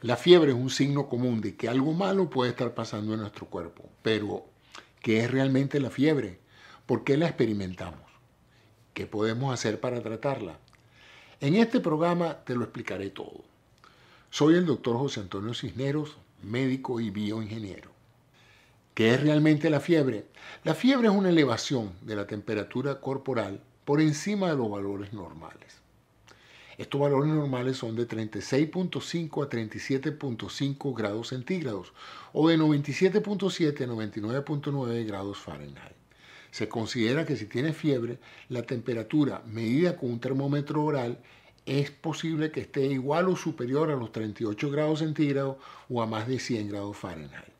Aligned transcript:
La 0.00 0.16
fiebre 0.16 0.52
es 0.52 0.56
un 0.56 0.70
signo 0.70 1.08
común 1.08 1.40
de 1.40 1.56
que 1.56 1.68
algo 1.68 1.92
malo 1.92 2.30
puede 2.30 2.50
estar 2.50 2.72
pasando 2.72 3.14
en 3.14 3.20
nuestro 3.20 3.46
cuerpo, 3.46 3.90
pero 4.00 4.44
¿qué 5.02 5.24
es 5.24 5.30
realmente 5.30 5.80
la 5.80 5.90
fiebre? 5.90 6.38
¿Por 6.86 7.02
qué 7.02 7.16
la 7.16 7.26
experimentamos? 7.26 8.00
¿Qué 8.94 9.08
podemos 9.08 9.52
hacer 9.52 9.80
para 9.80 10.00
tratarla? 10.00 10.60
En 11.40 11.56
este 11.56 11.80
programa 11.80 12.34
te 12.44 12.54
lo 12.54 12.62
explicaré 12.62 13.10
todo. 13.10 13.42
Soy 14.30 14.54
el 14.54 14.66
doctor 14.66 14.96
José 14.98 15.18
Antonio 15.18 15.52
Cisneros, 15.52 16.16
médico 16.44 17.00
y 17.00 17.10
bioingeniero. 17.10 17.90
¿Qué 18.94 19.14
es 19.14 19.20
realmente 19.20 19.68
la 19.68 19.80
fiebre? 19.80 20.26
La 20.62 20.76
fiebre 20.76 21.08
es 21.08 21.14
una 21.14 21.30
elevación 21.30 21.92
de 22.02 22.14
la 22.14 22.28
temperatura 22.28 23.00
corporal 23.00 23.60
por 23.84 24.00
encima 24.00 24.48
de 24.48 24.56
los 24.56 24.70
valores 24.70 25.12
normales. 25.12 25.87
Estos 26.78 27.00
valores 27.00 27.28
normales 27.28 27.76
son 27.76 27.96
de 27.96 28.06
36.5 28.06 29.44
a 29.44 29.50
37.5 29.50 30.96
grados 30.96 31.28
centígrados 31.28 31.92
o 32.32 32.48
de 32.48 32.56
97.7 32.56 33.82
a 33.82 33.86
99.9 33.88 35.04
grados 35.04 35.38
Fahrenheit. 35.38 35.96
Se 36.52 36.68
considera 36.68 37.26
que 37.26 37.36
si 37.36 37.46
tienes 37.46 37.76
fiebre, 37.76 38.20
la 38.48 38.62
temperatura 38.62 39.42
medida 39.44 39.96
con 39.96 40.12
un 40.12 40.20
termómetro 40.20 40.84
oral 40.84 41.18
es 41.66 41.90
posible 41.90 42.52
que 42.52 42.60
esté 42.60 42.86
igual 42.86 43.28
o 43.28 43.34
superior 43.34 43.90
a 43.90 43.96
los 43.96 44.12
38 44.12 44.70
grados 44.70 45.00
centígrados 45.00 45.56
o 45.88 46.00
a 46.00 46.06
más 46.06 46.28
de 46.28 46.38
100 46.38 46.68
grados 46.68 46.96
Fahrenheit. 46.96 47.52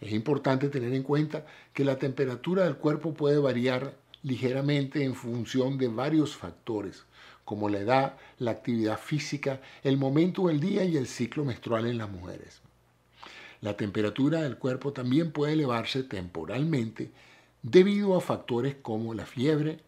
Es 0.00 0.12
importante 0.12 0.68
tener 0.68 0.92
en 0.92 1.04
cuenta 1.04 1.46
que 1.72 1.84
la 1.84 1.96
temperatura 1.96 2.64
del 2.64 2.76
cuerpo 2.76 3.14
puede 3.14 3.38
variar 3.38 3.96
ligeramente 4.24 5.04
en 5.04 5.14
función 5.14 5.78
de 5.78 5.88
varios 5.88 6.34
factores, 6.34 7.04
como 7.44 7.68
la 7.68 7.78
edad, 7.78 8.16
la 8.38 8.50
actividad 8.52 8.98
física, 8.98 9.60
el 9.82 9.98
momento 9.98 10.48
del 10.48 10.60
día 10.60 10.82
y 10.84 10.96
el 10.96 11.06
ciclo 11.06 11.44
menstrual 11.44 11.86
en 11.86 11.98
las 11.98 12.10
mujeres. 12.10 12.60
La 13.60 13.76
temperatura 13.76 14.42
del 14.42 14.56
cuerpo 14.56 14.92
también 14.92 15.30
puede 15.30 15.52
elevarse 15.52 16.02
temporalmente 16.02 17.12
debido 17.62 18.16
a 18.16 18.20
factores 18.20 18.76
como 18.80 19.14
la 19.14 19.26
fiebre, 19.26 19.80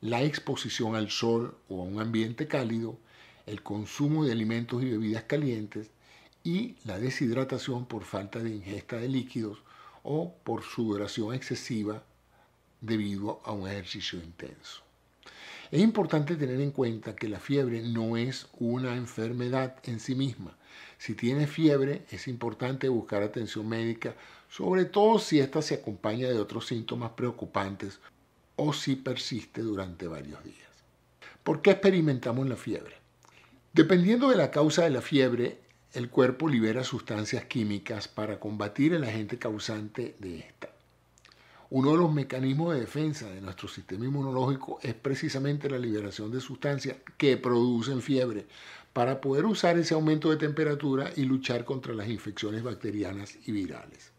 la 0.00 0.22
exposición 0.22 0.94
al 0.96 1.10
sol 1.10 1.56
o 1.68 1.80
a 1.80 1.84
un 1.84 2.00
ambiente 2.00 2.48
cálido, 2.48 2.98
el 3.46 3.62
consumo 3.62 4.24
de 4.24 4.32
alimentos 4.32 4.82
y 4.82 4.90
bebidas 4.90 5.24
calientes 5.24 5.90
y 6.42 6.76
la 6.84 6.98
deshidratación 6.98 7.86
por 7.86 8.04
falta 8.04 8.40
de 8.40 8.50
ingesta 8.50 8.96
de 8.96 9.08
líquidos 9.08 9.58
o 10.02 10.34
por 10.44 10.64
sudoración 10.64 11.34
excesiva 11.34 12.02
debido 12.86 13.40
a 13.44 13.52
un 13.52 13.68
ejercicio 13.68 14.18
intenso. 14.18 14.82
Es 15.70 15.80
importante 15.80 16.36
tener 16.36 16.60
en 16.60 16.70
cuenta 16.70 17.16
que 17.16 17.28
la 17.28 17.40
fiebre 17.40 17.82
no 17.82 18.16
es 18.16 18.46
una 18.58 18.96
enfermedad 18.96 19.76
en 19.82 19.98
sí 19.98 20.14
misma. 20.14 20.56
Si 20.96 21.14
tienes 21.14 21.50
fiebre, 21.50 22.02
es 22.10 22.28
importante 22.28 22.88
buscar 22.88 23.22
atención 23.22 23.68
médica, 23.68 24.14
sobre 24.48 24.84
todo 24.84 25.18
si 25.18 25.40
ésta 25.40 25.60
se 25.62 25.74
acompaña 25.74 26.28
de 26.28 26.38
otros 26.38 26.66
síntomas 26.66 27.10
preocupantes 27.10 27.98
o 28.54 28.72
si 28.72 28.94
persiste 28.94 29.60
durante 29.60 30.06
varios 30.06 30.42
días. 30.44 30.68
¿Por 31.42 31.62
qué 31.62 31.72
experimentamos 31.72 32.48
la 32.48 32.56
fiebre? 32.56 32.94
Dependiendo 33.72 34.30
de 34.30 34.36
la 34.36 34.50
causa 34.50 34.84
de 34.84 34.90
la 34.90 35.02
fiebre, 35.02 35.58
el 35.92 36.08
cuerpo 36.10 36.48
libera 36.48 36.84
sustancias 36.84 37.44
químicas 37.46 38.06
para 38.06 38.38
combatir 38.38 38.94
el 38.94 39.04
agente 39.04 39.38
causante 39.38 40.14
de 40.18 40.38
esta. 40.38 40.75
Uno 41.68 41.90
de 41.90 41.98
los 41.98 42.12
mecanismos 42.12 42.74
de 42.74 42.80
defensa 42.80 43.28
de 43.28 43.40
nuestro 43.40 43.66
sistema 43.66 44.04
inmunológico 44.04 44.78
es 44.82 44.94
precisamente 44.94 45.68
la 45.68 45.78
liberación 45.78 46.30
de 46.30 46.40
sustancias 46.40 46.98
que 47.16 47.36
producen 47.36 48.02
fiebre 48.02 48.46
para 48.92 49.20
poder 49.20 49.46
usar 49.46 49.76
ese 49.76 49.94
aumento 49.94 50.30
de 50.30 50.36
temperatura 50.36 51.10
y 51.16 51.24
luchar 51.24 51.64
contra 51.64 51.92
las 51.92 52.08
infecciones 52.08 52.62
bacterianas 52.62 53.36
y 53.46 53.50
virales. 53.50 54.12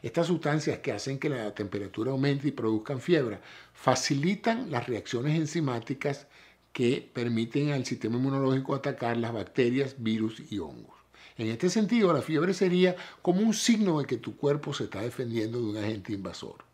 Estas 0.00 0.28
sustancias 0.28 0.78
que 0.78 0.92
hacen 0.92 1.18
que 1.18 1.28
la 1.28 1.52
temperatura 1.54 2.12
aumente 2.12 2.46
y 2.46 2.52
produzcan 2.52 3.00
fiebre 3.00 3.40
facilitan 3.72 4.70
las 4.70 4.86
reacciones 4.86 5.36
enzimáticas 5.36 6.28
que 6.72 7.10
permiten 7.12 7.72
al 7.72 7.84
sistema 7.84 8.16
inmunológico 8.16 8.74
atacar 8.76 9.16
las 9.16 9.32
bacterias, 9.32 9.96
virus 9.98 10.40
y 10.52 10.60
hongos. 10.60 11.03
En 11.36 11.48
este 11.48 11.68
sentido, 11.68 12.12
la 12.12 12.22
fiebre 12.22 12.54
sería 12.54 12.94
como 13.20 13.40
un 13.40 13.54
signo 13.54 13.98
de 13.98 14.06
que 14.06 14.18
tu 14.18 14.36
cuerpo 14.36 14.72
se 14.72 14.84
está 14.84 15.00
defendiendo 15.00 15.58
de 15.58 15.64
un 15.64 15.76
agente 15.76 16.12
invasor. 16.12 16.64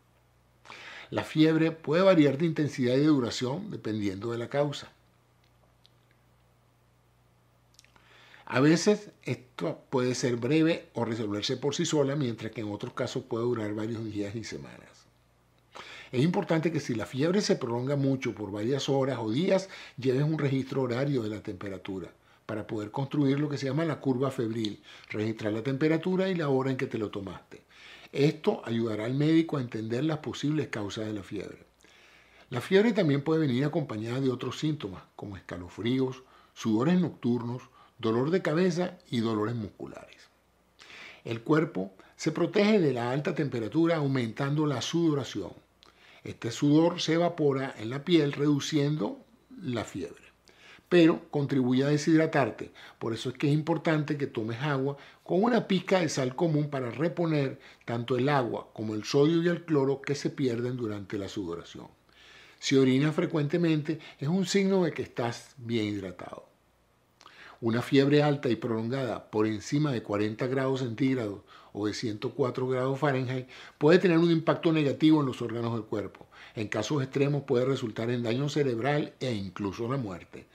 La 1.09 1.23
fiebre 1.23 1.71
puede 1.71 2.03
variar 2.03 2.37
de 2.37 2.45
intensidad 2.45 2.93
y 2.93 2.99
de 2.99 3.07
duración 3.07 3.71
dependiendo 3.71 4.31
de 4.31 4.37
la 4.37 4.49
causa. 4.49 4.91
A 8.45 8.59
veces 8.59 9.09
esto 9.23 9.79
puede 9.89 10.13
ser 10.13 10.35
breve 10.35 10.89
o 10.93 11.05
resolverse 11.05 11.57
por 11.57 11.73
sí 11.73 11.85
sola, 11.85 12.15
mientras 12.15 12.51
que 12.51 12.61
en 12.61 12.71
otros 12.71 12.93
casos 12.93 13.23
puede 13.23 13.45
durar 13.45 13.73
varios 13.73 14.05
días 14.05 14.35
y 14.35 14.43
semanas. 14.43 14.89
Es 16.11 16.21
importante 16.21 16.71
que 16.71 16.81
si 16.81 16.93
la 16.93 17.05
fiebre 17.05 17.41
se 17.41 17.55
prolonga 17.55 17.95
mucho 17.95 18.35
por 18.35 18.51
varias 18.51 18.89
horas 18.89 19.17
o 19.21 19.31
días, 19.31 19.69
lleves 19.97 20.23
un 20.23 20.37
registro 20.37 20.81
horario 20.81 21.23
de 21.23 21.29
la 21.29 21.41
temperatura 21.41 22.11
para 22.51 22.67
poder 22.67 22.91
construir 22.91 23.39
lo 23.39 23.47
que 23.47 23.57
se 23.57 23.67
llama 23.67 23.85
la 23.85 24.01
curva 24.01 24.29
febril, 24.29 24.83
registrar 25.07 25.53
la 25.53 25.63
temperatura 25.63 26.27
y 26.27 26.35
la 26.35 26.49
hora 26.49 26.69
en 26.69 26.75
que 26.75 26.85
te 26.85 26.97
lo 26.97 27.09
tomaste. 27.09 27.63
Esto 28.11 28.61
ayudará 28.65 29.05
al 29.05 29.13
médico 29.13 29.55
a 29.55 29.61
entender 29.61 30.03
las 30.03 30.17
posibles 30.17 30.67
causas 30.67 31.05
de 31.05 31.13
la 31.13 31.23
fiebre. 31.23 31.59
La 32.49 32.59
fiebre 32.59 32.91
también 32.91 33.23
puede 33.23 33.39
venir 33.39 33.63
acompañada 33.63 34.19
de 34.19 34.29
otros 34.29 34.59
síntomas, 34.59 35.01
como 35.15 35.37
escalofríos, 35.37 36.23
sudores 36.53 36.99
nocturnos, 36.99 37.61
dolor 37.99 38.31
de 38.31 38.41
cabeza 38.41 38.97
y 39.09 39.21
dolores 39.21 39.55
musculares. 39.55 40.17
El 41.23 41.43
cuerpo 41.43 41.93
se 42.17 42.33
protege 42.33 42.81
de 42.81 42.91
la 42.91 43.11
alta 43.11 43.33
temperatura 43.33 43.95
aumentando 43.95 44.65
la 44.65 44.81
sudoración. 44.81 45.53
Este 46.25 46.51
sudor 46.51 46.99
se 46.99 47.13
evapora 47.13 47.73
en 47.77 47.89
la 47.89 48.03
piel 48.03 48.33
reduciendo 48.33 49.21
la 49.61 49.85
fiebre 49.85 50.30
pero 50.91 51.21
contribuye 51.31 51.85
a 51.85 51.87
deshidratarte. 51.87 52.73
Por 52.99 53.13
eso 53.13 53.29
es 53.29 53.37
que 53.37 53.47
es 53.47 53.53
importante 53.53 54.17
que 54.17 54.27
tomes 54.27 54.61
agua 54.61 54.97
con 55.23 55.41
una 55.41 55.65
pizca 55.65 56.01
de 56.01 56.09
sal 56.09 56.35
común 56.35 56.69
para 56.69 56.91
reponer 56.91 57.61
tanto 57.85 58.17
el 58.17 58.27
agua 58.27 58.67
como 58.73 58.93
el 58.93 59.05
sodio 59.05 59.41
y 59.41 59.47
el 59.47 59.63
cloro 59.63 60.01
que 60.01 60.15
se 60.15 60.29
pierden 60.29 60.75
durante 60.75 61.17
la 61.17 61.29
sudoración. 61.29 61.87
Si 62.59 62.75
orinas 62.75 63.15
frecuentemente 63.15 63.99
es 64.19 64.27
un 64.27 64.45
signo 64.45 64.83
de 64.83 64.91
que 64.91 65.03
estás 65.03 65.55
bien 65.59 65.85
hidratado. 65.85 66.49
Una 67.61 67.81
fiebre 67.81 68.21
alta 68.21 68.49
y 68.49 68.57
prolongada 68.57 69.31
por 69.31 69.47
encima 69.47 69.93
de 69.93 70.03
40 70.03 70.45
grados 70.47 70.81
centígrados 70.81 71.39
o 71.71 71.87
de 71.87 71.93
104 71.93 72.67
grados 72.67 72.99
Fahrenheit 72.99 73.47
puede 73.77 73.99
tener 73.99 74.17
un 74.17 74.29
impacto 74.29 74.73
negativo 74.73 75.21
en 75.21 75.27
los 75.27 75.41
órganos 75.41 75.71
del 75.71 75.85
cuerpo. 75.85 76.27
En 76.53 76.67
casos 76.67 77.01
extremos 77.01 77.43
puede 77.43 77.63
resultar 77.63 78.09
en 78.09 78.23
daño 78.23 78.49
cerebral 78.49 79.13
e 79.21 79.31
incluso 79.31 79.89
la 79.89 79.95
muerte. 79.95 80.47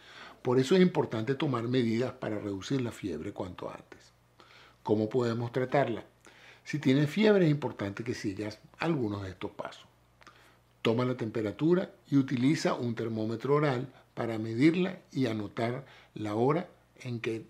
Por 0.47 0.61
eso 0.61 0.77
es 0.77 0.81
importante 0.81 1.35
tomar 1.35 1.67
medidas 1.67 2.13
para 2.13 2.39
reducir 2.39 2.81
la 2.81 2.93
fiebre 2.93 3.33
cuanto 3.33 3.69
antes. 3.69 4.13
¿Cómo 4.85 5.09
podemos 5.09 5.51
tratarla? 5.51 6.05
Si 6.63 6.79
tienes 6.79 7.11
fiebre 7.11 7.47
es 7.47 7.51
importante 7.51 8.05
que 8.05 8.15
sigas 8.15 8.61
algunos 8.79 9.25
de 9.25 9.31
estos 9.31 9.51
pasos. 9.51 9.87
Toma 10.83 11.05
la 11.05 11.17
temperatura 11.17 11.91
y 12.09 12.17
utiliza 12.17 12.75
un 12.75 12.95
termómetro 12.95 13.57
oral 13.57 13.93
para 14.15 14.39
medirla 14.39 15.01
y 15.11 15.27
anotar 15.27 15.85
la 16.15 16.37
hora 16.37 16.69
en 17.01 17.19
que 17.19 17.45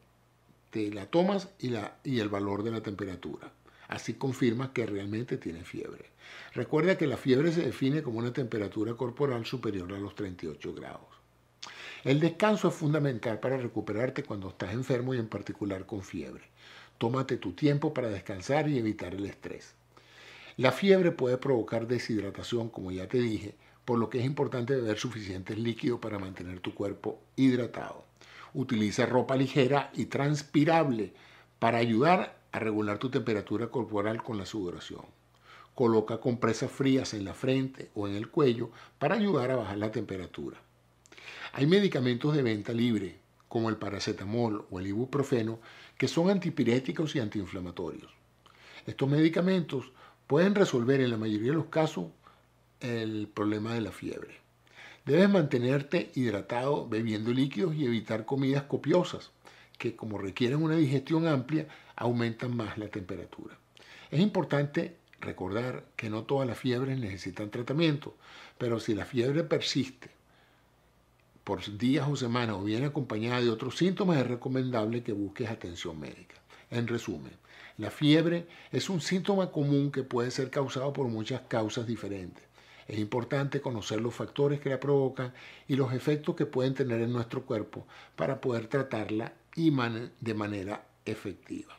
te 0.70 0.90
la 0.90 1.04
tomas 1.04 1.50
y, 1.58 1.74
el 2.18 2.28
valor 2.30 2.62
de 2.62 2.70
la 2.70 2.80
temperatura. 2.80 3.52
Así 3.88 4.14
confirmas 4.14 4.70
que 4.70 4.86
realmente 4.86 5.36
tienes 5.36 5.68
fiebre. 5.68 6.06
Recuerda 6.54 6.96
que 6.96 7.06
la 7.06 7.18
fiebre 7.18 7.52
se 7.52 7.60
define 7.60 8.02
como 8.02 8.20
una 8.20 8.32
temperatura 8.32 8.94
corporal 8.94 9.44
superior 9.44 9.92
a 9.92 9.98
los 9.98 10.14
38 10.14 10.72
grados. 10.72 11.25
El 12.04 12.20
descanso 12.20 12.68
es 12.68 12.74
fundamental 12.74 13.40
para 13.40 13.56
recuperarte 13.56 14.22
cuando 14.22 14.50
estás 14.50 14.72
enfermo 14.72 15.14
y 15.14 15.18
en 15.18 15.28
particular 15.28 15.86
con 15.86 16.02
fiebre. 16.02 16.44
Tómate 16.98 17.36
tu 17.36 17.52
tiempo 17.52 17.92
para 17.92 18.08
descansar 18.08 18.68
y 18.68 18.78
evitar 18.78 19.14
el 19.14 19.26
estrés. 19.26 19.74
La 20.56 20.72
fiebre 20.72 21.10
puede 21.10 21.36
provocar 21.36 21.86
deshidratación, 21.86 22.70
como 22.70 22.90
ya 22.90 23.08
te 23.08 23.18
dije, 23.18 23.54
por 23.84 23.98
lo 23.98 24.08
que 24.08 24.20
es 24.20 24.24
importante 24.24 24.74
beber 24.74 24.98
suficientes 24.98 25.58
líquidos 25.58 26.00
para 26.00 26.18
mantener 26.18 26.60
tu 26.60 26.74
cuerpo 26.74 27.20
hidratado. 27.36 28.04
Utiliza 28.54 29.06
ropa 29.06 29.36
ligera 29.36 29.90
y 29.94 30.06
transpirable 30.06 31.12
para 31.58 31.78
ayudar 31.78 32.38
a 32.52 32.58
regular 32.58 32.98
tu 32.98 33.10
temperatura 33.10 33.68
corporal 33.68 34.22
con 34.22 34.38
la 34.38 34.46
sudoración. 34.46 35.04
Coloca 35.74 36.18
compresas 36.18 36.70
frías 36.70 37.12
en 37.12 37.24
la 37.24 37.34
frente 37.34 37.90
o 37.94 38.08
en 38.08 38.14
el 38.14 38.28
cuello 38.30 38.70
para 38.98 39.16
ayudar 39.16 39.50
a 39.50 39.56
bajar 39.56 39.76
la 39.76 39.92
temperatura. 39.92 40.58
Hay 41.52 41.66
medicamentos 41.66 42.34
de 42.34 42.42
venta 42.42 42.72
libre, 42.72 43.16
como 43.48 43.68
el 43.70 43.76
paracetamol 43.76 44.66
o 44.70 44.80
el 44.80 44.86
ibuprofeno, 44.86 45.60
que 45.96 46.08
son 46.08 46.30
antipiréticos 46.30 47.16
y 47.16 47.20
antiinflamatorios. 47.20 48.12
Estos 48.86 49.08
medicamentos 49.08 49.92
pueden 50.26 50.54
resolver 50.54 51.00
en 51.00 51.10
la 51.10 51.16
mayoría 51.16 51.50
de 51.50 51.56
los 51.56 51.66
casos 51.66 52.06
el 52.80 53.28
problema 53.32 53.74
de 53.74 53.80
la 53.80 53.92
fiebre. 53.92 54.36
Debes 55.04 55.30
mantenerte 55.30 56.10
hidratado 56.14 56.88
bebiendo 56.88 57.32
líquidos 57.32 57.74
y 57.76 57.84
evitar 57.84 58.26
comidas 58.26 58.64
copiosas 58.64 59.30
que 59.78 59.94
como 59.94 60.18
requieren 60.18 60.62
una 60.62 60.76
digestión 60.76 61.26
amplia, 61.26 61.68
aumentan 61.96 62.56
más 62.56 62.78
la 62.78 62.88
temperatura. 62.88 63.58
Es 64.10 64.20
importante 64.20 64.96
recordar 65.20 65.84
que 65.96 66.10
no 66.10 66.24
todas 66.24 66.46
las 66.48 66.58
fiebres 66.58 66.98
necesitan 66.98 67.50
tratamiento, 67.50 68.16
pero 68.58 68.80
si 68.80 68.94
la 68.94 69.04
fiebre 69.04 69.44
persiste 69.44 70.15
por 71.46 71.78
días 71.78 72.08
o 72.10 72.16
semanas 72.16 72.56
o 72.56 72.64
viene 72.64 72.86
acompañada 72.86 73.40
de 73.40 73.50
otros 73.50 73.76
síntomas, 73.76 74.18
es 74.18 74.26
recomendable 74.26 75.04
que 75.04 75.12
busques 75.12 75.48
atención 75.48 75.96
médica. 76.00 76.34
En 76.72 76.88
resumen, 76.88 77.34
la 77.78 77.92
fiebre 77.92 78.48
es 78.72 78.90
un 78.90 79.00
síntoma 79.00 79.52
común 79.52 79.92
que 79.92 80.02
puede 80.02 80.32
ser 80.32 80.50
causado 80.50 80.92
por 80.92 81.06
muchas 81.06 81.42
causas 81.42 81.86
diferentes. 81.86 82.42
Es 82.88 82.98
importante 82.98 83.60
conocer 83.60 84.00
los 84.00 84.12
factores 84.12 84.58
que 84.58 84.70
la 84.70 84.80
provocan 84.80 85.32
y 85.68 85.76
los 85.76 85.92
efectos 85.92 86.34
que 86.34 86.46
pueden 86.46 86.74
tener 86.74 87.00
en 87.00 87.12
nuestro 87.12 87.46
cuerpo 87.46 87.86
para 88.16 88.40
poder 88.40 88.66
tratarla 88.66 89.32
y 89.54 89.70
de 90.20 90.34
manera 90.34 90.84
efectiva. 91.04 91.78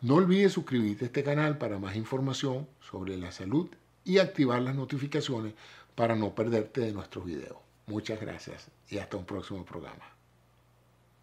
No 0.00 0.14
olvides 0.14 0.52
suscribirte 0.52 1.06
a 1.06 1.08
este 1.08 1.24
canal 1.24 1.58
para 1.58 1.80
más 1.80 1.96
información 1.96 2.68
sobre 2.78 3.16
la 3.16 3.32
salud 3.32 3.68
y 4.04 4.18
activar 4.18 4.62
las 4.62 4.76
notificaciones 4.76 5.54
para 5.96 6.14
no 6.14 6.36
perderte 6.36 6.82
de 6.82 6.92
nuestros 6.92 7.24
videos. 7.24 7.61
Muchas 7.86 8.20
gracias 8.20 8.70
y 8.88 8.98
hasta 8.98 9.16
un 9.16 9.24
próximo 9.24 9.64
programa. 9.64 10.11